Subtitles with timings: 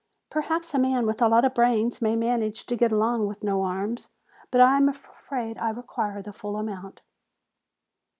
[0.31, 3.61] Perhaps a man with a lot of brains may manage to get along with no
[3.61, 4.09] arms,
[4.49, 7.03] but I'm afraid I require the full amount."